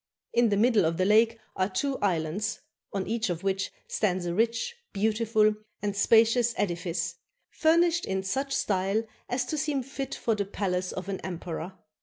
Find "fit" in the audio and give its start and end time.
9.83-10.15